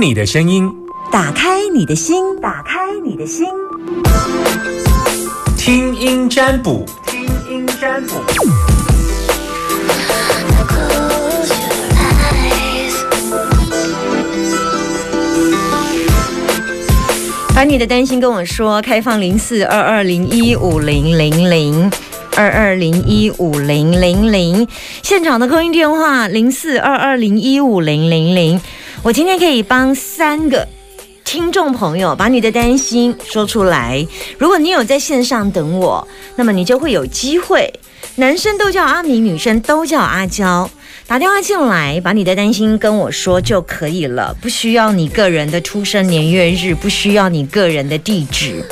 [0.00, 0.70] 你的声音，
[1.10, 3.46] 打开你的心，打开你的心，
[5.56, 8.14] 听音占卜，听音占卜。
[17.54, 21.90] 把你的担心跟我说，开放零四二二零一五零零零。
[22.36, 24.66] 二二零一五零零零，
[25.04, 28.60] 现场的空音电话零四二二零一五零零零。
[29.04, 30.66] 我今天可以帮三个
[31.26, 34.06] 听众朋友把你的担心说出来。
[34.38, 37.70] 如果你有在线上等我，那么你就会有机会。
[38.14, 40.70] 男生都叫阿明，女生都叫阿娇。
[41.06, 48.64] 打电话进来，把你的担心跟我说就可以了，不需要你个人的出生年月日，不需要你个人的地址。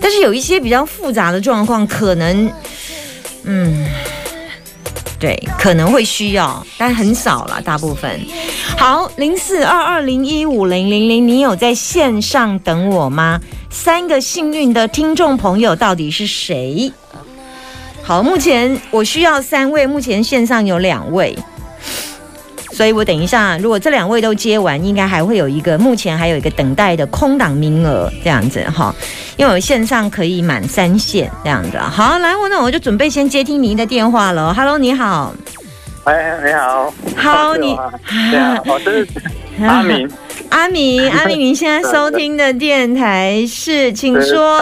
[0.00, 2.50] 但是有一些比较复杂的状况，可能，
[3.44, 3.86] 嗯，
[5.18, 8.18] 对，可能会需要，但很少了，大部分。
[8.78, 13.40] 好，零四二二零一五零零零，你有在线上等我吗？
[13.70, 16.92] 三个幸运的听众朋友到底是谁？
[18.02, 21.36] 好，目前我需要三位，目前线上有两位。
[22.70, 28.94] 所以我等一下，如果这两位都接完，应该还会有一个，目前还有一个等待的空档名额，这样子哈。
[29.38, 31.78] 因为我线上可以满三线这样子。
[31.78, 34.52] 好，来，我那我就准备先接听您的电话了。
[34.52, 35.34] Hello，你好。
[36.06, 36.94] 哎，你好。
[37.16, 37.76] 好，你。
[38.30, 39.04] 对啊，我是
[39.66, 40.08] 阿明。
[40.50, 44.60] 阿明， 阿明，您现在收听的电台是，请说。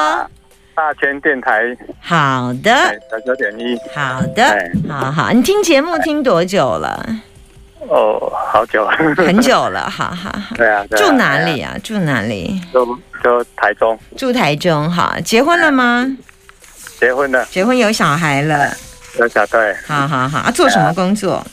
[0.75, 1.77] 大千电台。
[2.01, 2.73] 好的。
[3.11, 3.79] 九九点一。
[3.95, 4.57] 好的。
[4.89, 7.07] 好好，你听节目听多久了？
[7.91, 10.57] 哦，好久， 很久了，好好好。
[10.57, 11.77] 对啊，住哪里啊？
[11.85, 12.59] 住哪里？
[12.73, 12.87] 就
[13.23, 13.99] 就台中。
[14.17, 16.17] 住台中，哈，结婚了吗？
[16.99, 17.45] 结婚了。
[17.51, 18.75] 结婚有小孩了。
[19.19, 19.75] 有小对。
[19.87, 21.45] 好好好，啊，做什么工作？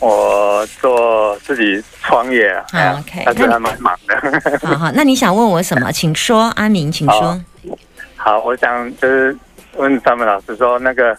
[0.00, 2.98] 我做自己创业啊。
[2.98, 4.16] OK，但是还蛮忙的。
[4.66, 5.90] 好好，那你想问我什么？
[5.92, 7.40] 请说，阿明，请说。
[8.16, 9.36] 好，我想就是
[9.76, 11.16] 问他们老师说，那个，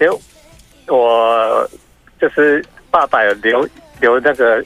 [0.00, 0.18] 因为
[0.88, 1.68] 我
[2.20, 2.64] 就是。
[2.92, 3.66] 爸爸有留
[4.00, 4.62] 留那个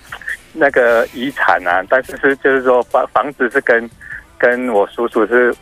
[0.52, 3.88] 那个遗产啊，但是是就是说房房子是跟
[4.36, 5.54] 跟我叔叔是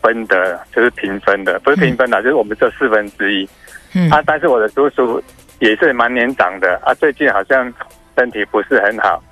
[0.00, 3.48] 分的，就是平分的，不是平分的，就是我们这四分之一。
[3.94, 5.22] 嗯，啊，但是我的叔叔
[5.60, 7.72] 也是蛮年长的啊，最近好像
[8.16, 9.22] 身体不是很好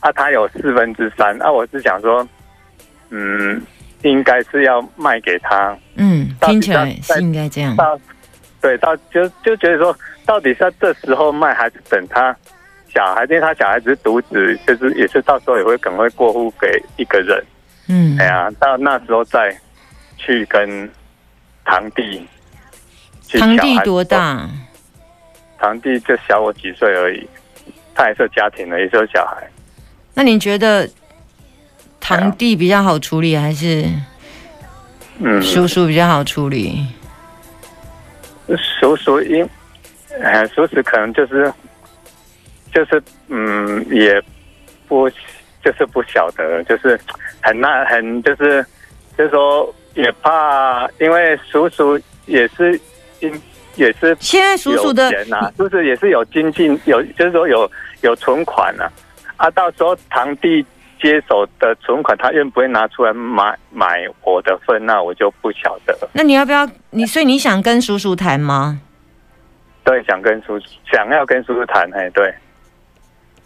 [0.00, 2.26] 啊，他有四分之三啊，我是想说，
[3.10, 3.62] 嗯，
[4.02, 5.76] 应该是要卖给他。
[5.96, 7.76] 嗯，听起来是应该这样。
[7.76, 7.98] 到
[8.60, 9.96] 对，到就就觉得说。
[10.26, 12.34] 到底是这时候卖，还是等他
[12.88, 13.24] 小孩？
[13.24, 17.44] 因为他小孩子是独子，就是也是到时候也会可能会过户给一个人。
[17.90, 19.54] 嗯，哎呀，到那时候再
[20.16, 20.90] 去跟
[21.66, 22.26] 堂弟。
[23.32, 24.48] 堂弟多大？
[25.58, 27.26] 堂弟就小我几岁而已，
[27.94, 29.48] 他也是家庭的，也是有小孩。
[30.14, 30.88] 那你觉得
[32.00, 33.84] 堂弟比较好处理，还是
[35.18, 36.86] 嗯叔叔比较好处理？
[38.80, 39.48] 叔叔因。
[40.22, 41.52] 哎，叔叔可能就是，
[42.72, 44.22] 就是嗯，也
[44.86, 45.10] 不
[45.60, 46.96] 就是不晓得，就是
[47.40, 48.64] 很那很就是，
[49.18, 52.80] 就是说也怕，因为叔叔也是
[53.24, 53.42] 因
[53.76, 57.70] 也是现在叔叔的钱呐，就是也是有经济有，就是说有
[58.02, 58.88] 有存款呐，
[59.36, 60.64] 啊，到时候堂弟
[61.00, 65.96] 接手的存款，他愿不会拿出来买买我的份，那我就不晓得。
[66.12, 67.04] 那你要不要你？
[67.04, 68.80] 所以你想跟叔叔谈吗？
[69.84, 70.58] 对，想跟叔
[70.90, 72.32] 想要跟叔叔谈，哎，对，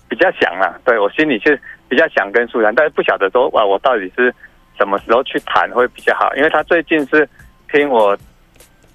[0.09, 4.33] 比较想啊，对我心里是比较想跟叔谈，但是不晓得说哇，我到底是
[4.77, 6.33] 什么时候去谈会比较好？
[6.37, 7.29] 因为他最近是
[7.73, 8.17] 听我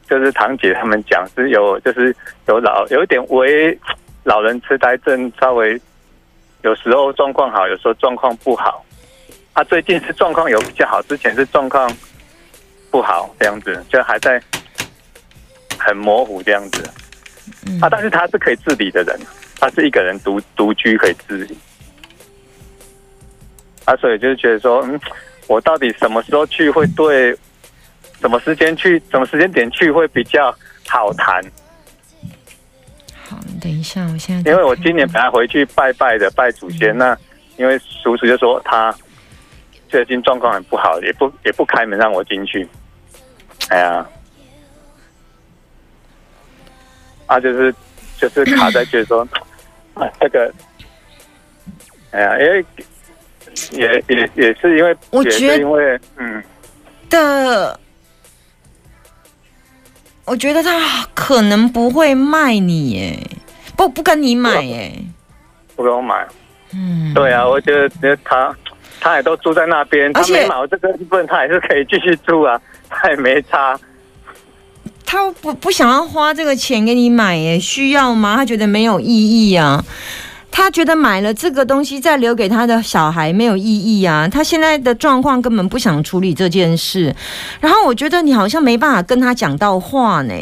[0.10, 2.16] 就是堂姐他们讲是有就是
[2.48, 3.78] 有老有一点为
[4.24, 5.80] 老人痴呆症，稍微
[6.62, 8.86] 有时候状况好，有时候状况不好。
[9.56, 11.92] 他最近是状况有比较好，之前是状况
[12.90, 14.42] 不好这样子，就还在
[15.78, 16.84] 很模糊这样子。
[17.82, 17.90] 啊！
[17.90, 19.20] 但是他是可以自理的人，
[19.60, 21.58] 他是一个人独独居可以自理。
[23.86, 25.00] 啊，所以就是觉得说，嗯，
[25.48, 27.38] 我到底什么时候去会对，
[28.24, 30.50] 什么时间去，什么时间点去会比较
[30.88, 31.44] 好谈？
[33.28, 36.98] 好，等一下，我现在因为我今年本来回去拜拜的，拜祖先。
[36.98, 37.18] 那
[37.58, 38.96] 因为叔叔就说他
[39.90, 42.66] 最近状况很不好，也不也不开门让我进去。
[43.68, 44.08] 哎呀。
[47.26, 47.74] 他就是
[48.20, 49.28] 就是卡在，就是说
[49.96, 50.54] 啊，这个，
[52.12, 52.66] 哎呀，因为
[53.72, 56.44] 也也也是因为，我觉得因为嗯
[57.10, 57.80] 的，
[60.26, 63.20] 我觉得他可能不会卖你，耶，
[63.76, 64.92] 不不跟你买，耶，
[65.76, 66.26] 不跟我买，
[66.74, 68.56] 嗯，对啊，我觉得他
[69.02, 72.60] 他也都住在那边，他而且没买这个部分，他还是可以继续住啊，
[72.90, 73.78] 他也没差。
[75.06, 78.36] 他不不想要花这个钱给你买耶，需要吗？
[78.38, 79.84] 他觉得没有意义啊。
[80.56, 84.28] 他觉得买了这个东西再留给他的小孩没有意义啊。
[84.28, 87.14] 他现在的状况根本不想处理这件事。
[87.60, 90.34] 然后我觉得你好像没办法跟他讲到话呢，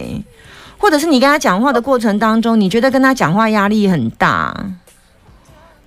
[0.78, 4.54] 或者是你跟他讲话的过程当中，你觉得跟他讲话压力很大，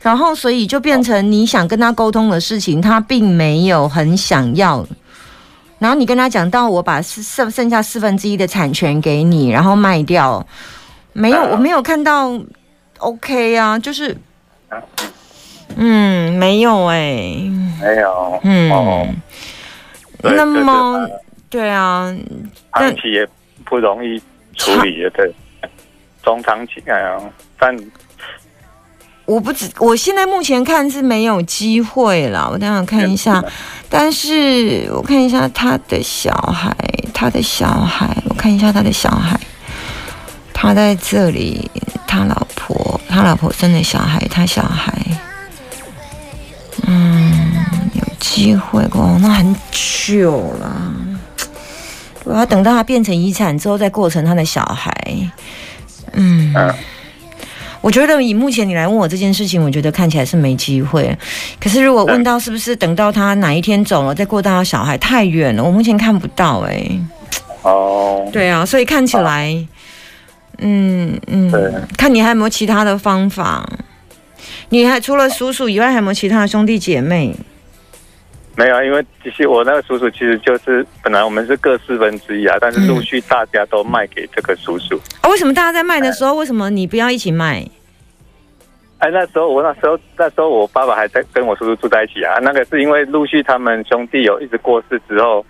[0.00, 4.87] 然后所以就变成你想跟他沟通的事情，他并没有很想要。
[5.79, 10.47] 然后你跟他讲到我把四剩剩下四分之一的产权给你，然后卖掉，
[11.12, 12.32] 没有，啊我没有看到
[13.04, 14.16] OK 啊，就是，
[15.76, 16.96] 嗯，没有哎、
[17.80, 19.06] 没有，嗯，哦，
[20.22, 21.06] 那么
[21.50, 22.14] 对啊，
[22.72, 23.28] 长期也
[23.64, 24.18] 不容易
[24.56, 25.34] 处理的，对，
[26.22, 27.20] 中长期，哎呀，
[27.58, 27.76] 但
[29.26, 32.48] 我不知，我现在目前看是没有机会了。
[32.50, 33.42] 我等一下看一下，
[33.88, 36.74] 但是我看一下他的小孩，
[37.12, 39.38] 他的小孩，我看一下他的小孩，
[40.66, 41.70] 他在这里，
[42.06, 44.93] 他老婆，他老婆生的小孩，他小孩，
[46.87, 47.52] 嗯，
[47.93, 50.94] 有机会哦，那很久了。
[52.25, 54.90] 我要等到他变成遗产之后，再过成他的小孩。
[56.12, 56.75] 嗯，嗯
[57.82, 61.14] 我觉得以目前你来问我这件事情，我觉得看起来是没机会。
[61.61, 66.90] 可是如果问到是不是等到他哪一天走了，再过到他小孩，太远了，我目前看不到哎、
[67.61, 69.55] 哦，对啊，所以看起来，
[70.66, 73.69] 嗯嗯对，看你还有没有其他的方法。
[74.70, 77.34] 你还除了叔叔以外，还有没有其他的兄弟姐妹？
[78.56, 84.99] 没有，因为其实我那个叔叔其实就是本来我们是各四分之一啊，但是陆续大家都卖给这个叔叔。
[85.20, 87.66] 啊，为什么大家在卖的时候，为什么你不要一起卖？
[88.99, 95.44] 哎，那时候我那时候那时候我爸爸还在跟我叔叔住在一起啊，那个是因为陆续他们兄弟有一直过世之后，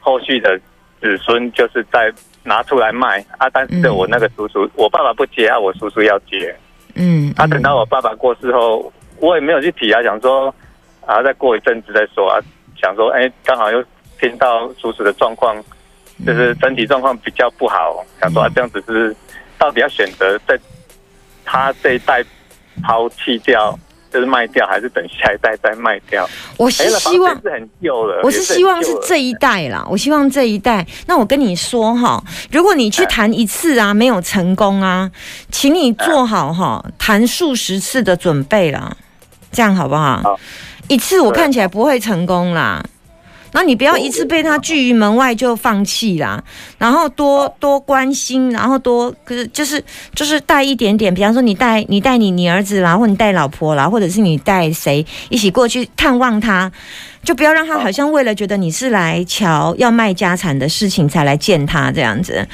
[0.00, 0.58] 后续的
[1.00, 2.12] 子孙就是在
[2.48, 6.56] 拿出来卖啊，但是我那个叔叔，我爸爸不接啊，我叔叔要接。
[6.94, 10.52] 嗯，啊，等到我爸爸过世后，我也没有去提啊，想说
[11.06, 12.40] 啊，再过一阵子再说啊，
[12.80, 13.84] 想说哎，刚好又
[14.18, 15.62] 听到叔叔的状况，
[16.26, 19.14] 就是身体状况比较不好，想说啊，这样子是
[19.58, 20.58] 到底要选择在
[21.44, 22.24] 他这一代
[22.82, 23.78] 抛弃掉，
[24.12, 26.28] 就是卖掉，还是等下一代再卖掉？
[26.56, 30.86] 我是希望是很旧了，我是希望是这一代啦，我希望这一代。
[31.06, 35.10] 那我跟你说哈，如果你去谈一次啊没有成功啊，
[35.50, 38.96] 请你做好哈谈数十次的准备啦，
[39.52, 40.40] 这样好不好好？
[40.88, 42.82] 一次我看起来不会成功啦。
[43.58, 46.40] 那你不要一次被他拒于门外就放弃啦，
[46.78, 49.82] 然后多多关心，然后多可是就是
[50.14, 56.70] 就是带一点点，比方说你带你带你你儿子啦，或你带老婆啦，或者是你带谁一起过去探望他，
[57.22, 62.46] 就不要让他好像为了觉得你是来瞧要卖家产的事情才来见他这样子，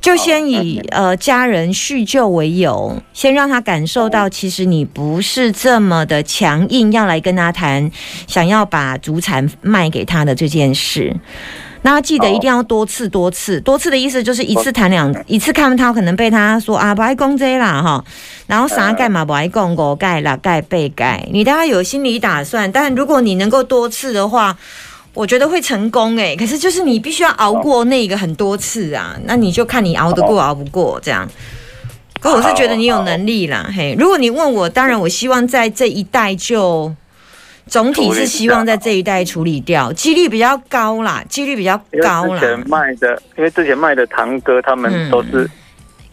[0.00, 7.90] 就先以呃家人叙旧为由，先让他感受到其实你不是这么的强硬，要来跟他谈
[8.26, 11.14] 想要把祖产卖给他的这件事。
[11.82, 18.04] 那记得一定要多次多次，多次的意思就是一次谈两，一次看他可能被他说啊不爱讲这啦哈，
[18.46, 24.56] 然后啥盖嘛不爱讲我盖啦盖被盖，你大概有心理打算，但如果你能够多次的话。
[25.14, 31.28] 我觉得会成功哎、可是就是你必须要熬过那个很多次啊，那你就看你熬得过熬不过这样。
[32.20, 33.96] 可我是觉得你有能力啦，嘿。
[33.98, 36.94] 如果你问我，当然我希望在这一代就
[37.68, 42.40] 总体是希望在这一代处理掉，几率比较高啦，几率比较因为高啦。
[42.40, 45.48] 之前卖的，因为之前卖的堂哥他们都是、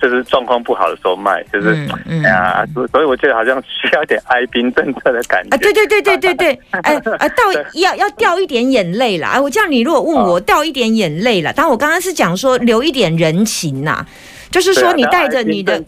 [0.01, 2.23] 就是状况不好的时候卖，就是、嗯嗯。
[2.23, 5.55] 哎呀，所所以我觉得好像需要一点哀兵政策的感觉。
[5.55, 7.43] 啊，对对对对对对，哎哎，到
[7.73, 9.29] 要要掉一点眼泪啦！
[9.35, 14.05] 哎，我叫你如果问我掉一点眼泪啦，但我刚刚是讲说留一点人情呐、
[14.51, 15.83] 就是说你带着你的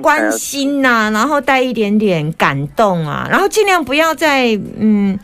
[0.00, 5.18] 关心呐、然后带一点点感动啊，然后尽量不要在嗯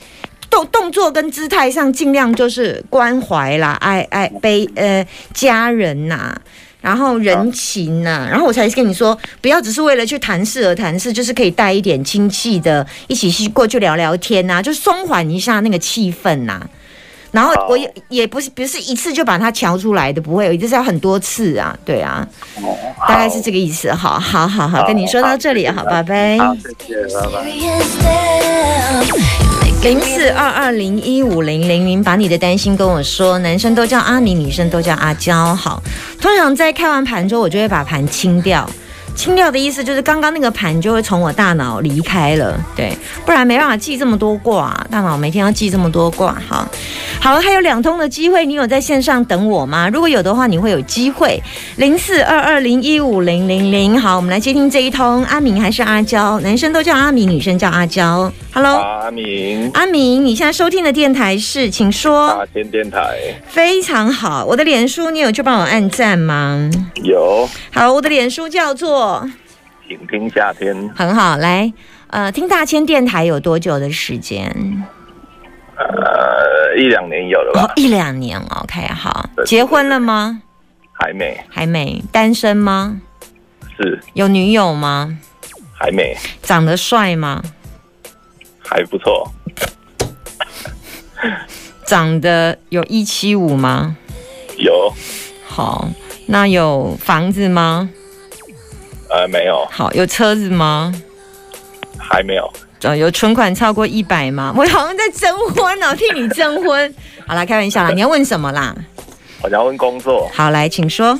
[0.50, 6.34] 动动作跟姿态上尽量就是关怀啦、爱爱悲呃家人呐、
[6.80, 16.60] 然后人情呐、然后我才跟你说，不要只是为了去谈事而谈事，就是可以带一点亲戚的，一起去过去聊聊天呐、就松缓一下那个气氛呐、
[17.30, 22.26] 然后我也也不是不是一次就把它瞧出来的，不会，就是要很多次啊，对啊。
[22.62, 22.76] 哦
[23.08, 23.92] 大概是这个意思。
[23.92, 26.38] 好，好，好，好，好跟你说到这里，好，拜拜。
[26.38, 27.44] 好，谢谢，拜拜。
[29.82, 33.38] 零四二二零一五零零零，把你的担心跟我说。
[33.40, 35.54] 男生都叫阿明，女生都叫阿娇。
[35.54, 35.80] 好，
[36.20, 38.68] 通常在开完盘之后，我就会把盘清掉。
[39.16, 46.68] 清掉的意思就是刚刚那个盘就会从我大脑离开了，对，不然没办法记这么多卦，大脑每天要记这么多卦，好，
[47.18, 49.88] 好，还有两通的机会，你有在线上等我吗？
[49.88, 51.42] 如果有的话，你会有机会，
[51.76, 56.38] 零四二二零一五零零零，好，我们来接听这一通，阿明还是阿娇？
[56.40, 63.00] 男生都叫阿明，女生叫阿娇，Hello，阿明，阿明，你现在收听的电台是，请说，大千电台
[63.48, 66.70] 非常好，我的脸书你有去帮我按赞吗？
[67.02, 69.05] 有，好，我的脸书叫做。
[69.88, 71.72] 请听夏天，很好，来，
[72.08, 74.50] 呃，听大千电台有多久的时间？
[75.78, 77.62] 呃，一两年有了吧？
[77.62, 79.28] 哦，一两年，OK，好。
[79.44, 80.42] 结婚了吗？
[80.92, 82.02] 还没，还没。
[82.10, 83.00] 单身吗？
[83.76, 85.18] 是有女友吗？
[85.78, 87.42] 还没，长得帅吗？
[88.58, 89.30] 还不错，
[91.84, 93.96] 长得有一七五吗？
[94.56, 94.92] 有，
[95.46, 95.86] 好，
[96.26, 97.90] 那有房子吗？
[99.10, 100.92] 呃，没有，好，有车子吗？
[101.98, 104.52] 还没有，呃，有存款超过一百吗？
[104.56, 106.94] 我好像在征婚哦，替你征婚。
[107.26, 108.74] 好啦，开玩笑啦， 你要问什么啦？
[109.42, 111.18] 我想问工作，好，来，请说。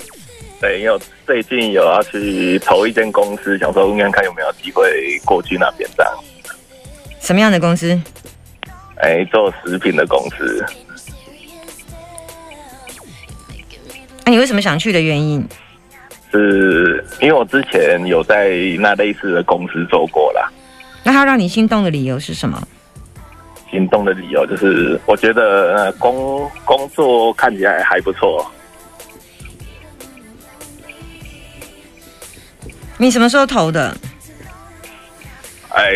[0.61, 6.13] 对，因为我最近有要去投一间公司，想说问看看有没有机会过去那边这样，
[7.21, 7.99] 什么样的公司？
[8.97, 10.65] 哎，做食品的公司，
[14.25, 15.47] 那、你为什么想去的原因？
[16.37, 20.51] 是因为我之前有在那类似的公司做过啦。
[21.03, 22.61] 那他让你心动的理由是什么？
[23.71, 28.47] 心动的理由就是，我觉得呃工工作看起来还不错，
[32.97, 33.95] 你什么时候投的？
[35.71, 35.93] 哎，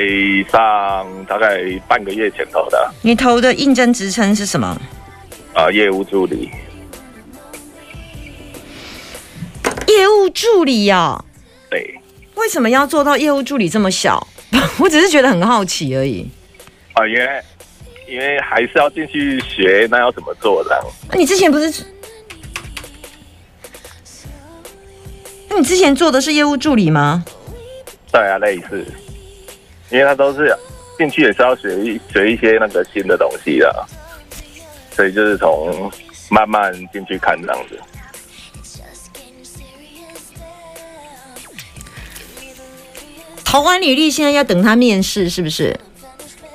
[0.51, 4.77] 上大概半个月前投的，你投的应征职称是什么？
[5.55, 6.51] 啊，业务助理，
[10.41, 11.23] 助理哦。
[11.69, 11.95] 对，
[12.35, 14.27] 为什么要做到业务助理这么小？
[14.81, 16.27] 我只是觉得很好奇而已。
[16.95, 17.43] 啊，因为
[18.09, 20.83] 因为还是要进去学，那要怎么做这样？
[21.11, 21.85] 那你之前不是？
[25.49, 27.23] 那你之前做的是业务助理吗？
[28.11, 28.85] 对啊，类似，
[29.91, 30.57] 因为他都是
[30.97, 33.87] 进去也是要学一学一些那个新的东西的，
[34.97, 35.93] 所以就是从
[36.31, 37.79] 慢慢进去看这样子。
[43.51, 45.77] 投完履历，现在要等他面试，是不是？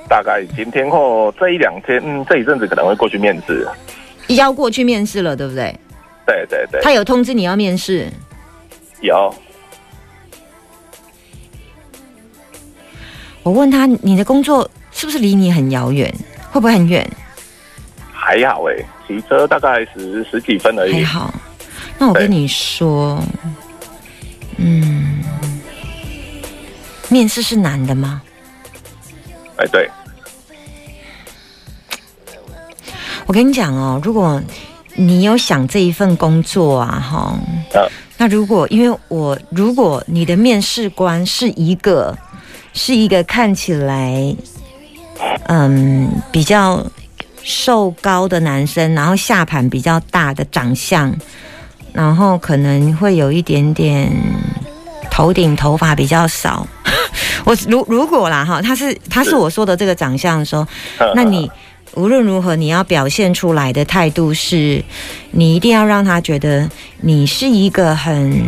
[0.08, 3.68] 大概今天或这一两天，嗯，这一阵子可能会过去面试。
[4.28, 5.78] 要过去面试了，对不对？
[6.26, 8.10] 对对对，他有通知你要面试，
[9.02, 9.34] 有
[13.42, 16.10] 我问他你的工作是不是离你很遥远？
[16.50, 17.06] 会不会很远？
[18.10, 18.74] 还好哎，
[19.06, 20.94] 骑车大概十十几分而已。
[20.94, 21.34] 还好。
[21.98, 23.22] 那我跟你说，
[24.56, 24.95] 嗯，
[27.08, 28.22] 面试是男的吗？
[29.56, 29.88] 哎，对，
[33.26, 34.42] 我跟你讲哦，如果
[34.94, 37.38] 你有想这一份工作啊，哈，
[37.72, 42.16] 呃，那如果因为我如果你的面试官是一个
[42.72, 44.36] 是一个看起来
[45.48, 46.84] 嗯比较
[47.42, 51.14] 瘦高的男生，然后下盘比较大的长相，
[51.92, 54.10] 然后可能会有一点点
[55.10, 56.65] 头顶头发比较少。
[57.46, 59.36] 我如如果啦哈，他是他是是。
[59.36, 60.66] 我说的这个长相的时候，
[60.98, 61.48] 呃那你
[61.94, 64.84] 无论如何，你要表现出来的态度是，
[65.30, 66.68] 你一定要让他觉得
[67.02, 68.42] 你是一个很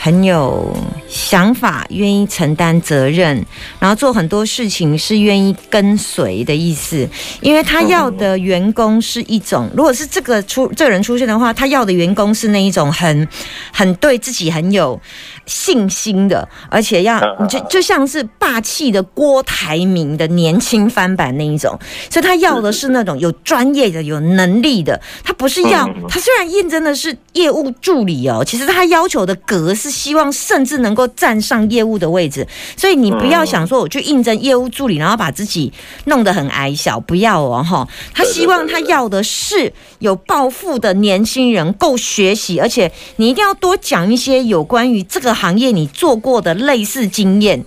[0.00, 0.72] 很有
[1.08, 3.44] 想法、愿意承担责任，
[3.80, 7.06] 然后做很多事情是愿意跟随的意思。
[7.40, 13.26] 因为他要的员工是一种，如果是这个出这个人出现的话，他要的员工是那一种很
[13.72, 14.98] 很对自己很有
[15.46, 21.76] 信心的，而且要嗯就就像是霸气的郭台铭的年轻翻版那一种，
[22.08, 25.00] 所以他要的是那种有专业的、有能力的。
[25.24, 32.46] 他不是要嗯他虽然应征的是业务助理哦，其实他要求的格是希望甚至能够站上业务的位置。
[32.76, 35.72] 所以你不要想说我去应征业务助理，然后把自己
[36.04, 37.86] 弄得很矮小，不要哦哈。
[38.14, 47.64] 他希望他要的是有抱负的年轻人，够学习，而且你一定要多讲一些有关于这个行业你做过的类似经验。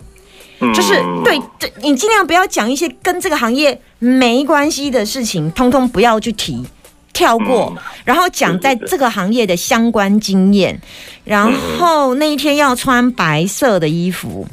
[0.64, 0.94] 嗯就是
[1.26, 6.64] 对，这你尽量不要讲一些跟这个行业没关系的事情，通通不要去提，
[7.13, 10.80] 跳过，嗯然后讲在这个行业的相关经验，
[11.24, 14.48] 然后那一天要穿白色的衣服。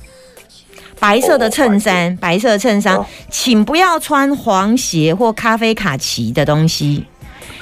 [1.00, 7.04] 白色的衬衫，白色衬衫哦，请不要穿黄鞋或咖啡卡其的东西，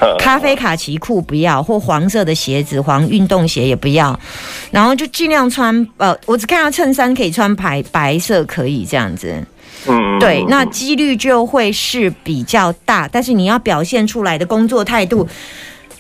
[0.00, 4.18] 嗯咖啡卡其裤不要，或黄色的鞋子，黄运动鞋也不要，
[4.70, 9.44] 然后就尽量穿呃，我只看到衬衫可以穿白白色可以这样子。
[9.88, 12.12] 嗯，对，嗯那几率就会是。
[12.24, 15.26] 比较大，但是你要表现出来的工作态度，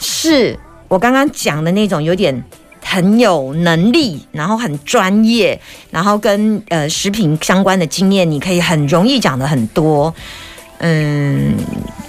[0.00, 2.42] 是我刚刚讲的那种有点
[2.82, 10.12] 很有能力，然后很专业，然后跟呃食品相关的经验，你可以很容易讲的很多，
[10.78, 11.54] 嗯，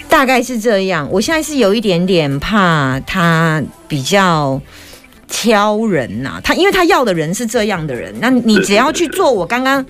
[0.10, 1.07] 大概是这样。
[1.12, 4.60] 我现在是有一点点怕他比较。
[5.29, 9.86] 挑人呐、他因为他要的人是这样的人，那你只要去做我刚刚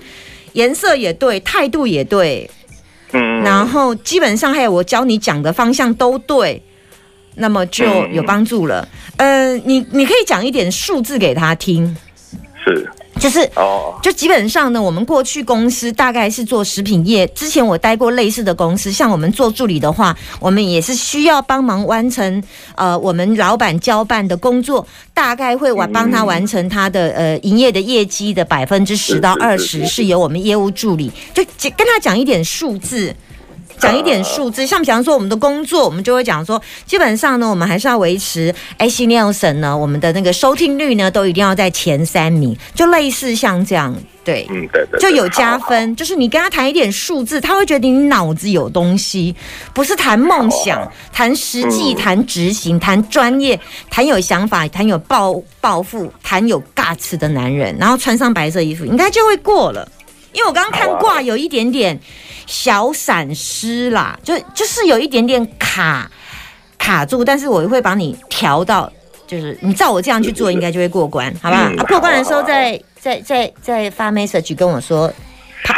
[0.52, 2.50] 颜色也对，态度也对，
[3.12, 6.62] 嗯，然后基本上还有我教你讲的方向都对，
[7.36, 8.86] 那么就嗯有帮助了。
[9.16, 11.96] 呃，你你可以讲一点数字给他听，
[12.76, 22.40] 是就是哦，就基本上呢，我们过去公司大概是做食品业，之前我待过类似的公司，像我们做助理的话，我们也是需要帮忙完成
[22.76, 33.12] 呃我们老板交办的工作，大概会完帮他完成他的呃营业的业绩的百分之十到二十，是由我们业务助理就跟他讲一点数字。
[33.78, 43.94] 讲一点数字，像比方说我们的工作，我们就会讲说，基本上呢，我们还是要维持 AC Nielsen 呢，我们的那个收听率呢，都一定要在前三名，就类似像这样，
[44.24, 44.46] 对。
[44.50, 45.58] 嗯，对对，就有加。
[45.68, 49.34] 分，就是你跟他谈一点数字，他会觉得你脑子有东西，
[49.74, 53.58] 不是谈梦想啊，谈实际，嗯谈执行，谈专业，
[53.90, 59.86] 谈有想法，谈有抱抱负，谈有 guts 的男人，然后穿上白色衣服，应该就会过了。
[60.32, 61.98] 因为我刚刚看卦有一点点
[62.46, 66.10] 小闪失啦，就就是有一点点卡
[66.78, 68.90] 卡住，但是我会把你调到，
[69.26, 71.64] 就是你照我这样去做，应该就会过关，好不好？
[71.68, 75.12] 嗯啊，过关的时候再再再再发 message 跟我说。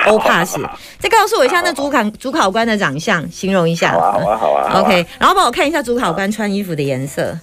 [0.07, 0.57] 欧 pass，
[1.01, 3.93] 再告诉我一下那主考主考官的长相，形容一下。
[3.93, 4.71] 好啊，好啊，好啊。
[4.71, 7.37] 好啊 OK，然后帮我看一下主考官穿衣服的颜色。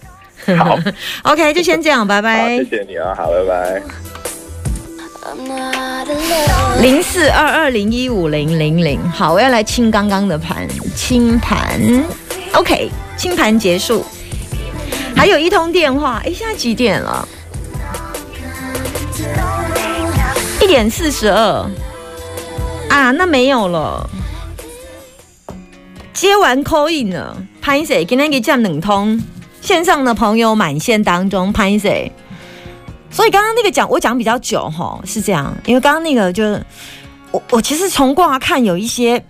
[0.57, 0.77] 好，
[1.23, 2.63] OK，就先这样，拜，拜谢。
[2.65, 4.26] 谢你啊，好，拜拜。
[6.81, 11.79] 零四二二零一五零零零，好，我要来清刚刚的盘，清盘
[12.53, 14.05] ，OK，清盘结束，
[15.15, 17.27] 还有一通电话，哎，现在几点了？
[20.61, 21.69] 一点四十二，
[22.89, 24.09] 啊，那没有了，
[26.13, 28.05] 接完 call in 了，拍谁？
[28.05, 29.21] 今天给降冷通，
[29.61, 32.11] 线上的朋友满线当中拍谁？
[33.09, 36.63] 所以刚刚那个讲我讲比较久哈，是这样，因为刚刚那个就是
[37.31, 39.23] 我我其实从卦看有一些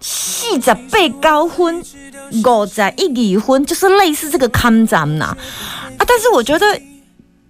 [0.00, 1.82] 细在背高婚，
[2.42, 5.36] 狗仔一离婚，就是类似这个康展呐。
[5.96, 6.80] 啊，但是我觉得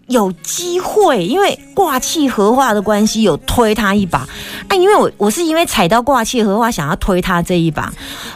[0.09, 4.21] 有机会，因为卦气合化的关系，有推他一把。
[4.69, 7.93] 啊，因为我我是因为踩到卦气合化，想要推他这一把，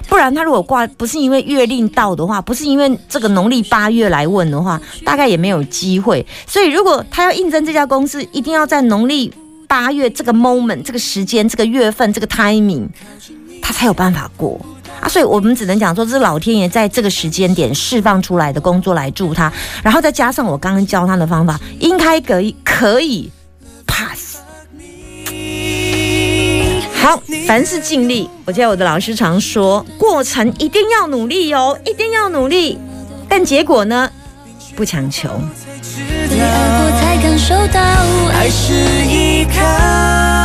[0.08, 6.24] 不然他如果挂不是因为月令到的话，不是因为这个农历八月来问的话，大概也没有机会。
[6.46, 9.32] 所以如果他要应征这家公司，一定要在农历
[9.68, 12.88] 八月这个 moment、这个时间、这个月份、这个 timing，
[13.70, 14.60] 他才有办法过。
[15.00, 23.30] 啊，所以我们只能讲说，这是老天爷在这个时间点释放出来的工作来助他，然后再加上我刚刚教他的方法，应该可以可以
[23.86, 24.38] pass。
[27.00, 28.28] 好，凡事尽力。
[28.44, 32.76] 我记得我的老师常说，过程一定要努力哦，一定要努力。
[33.28, 34.10] 但结果呢，
[34.74, 35.28] 不强求。
[36.28, 37.80] 被爱过才感受到，
[38.32, 38.74] 爱是
[39.06, 40.39] 依靠。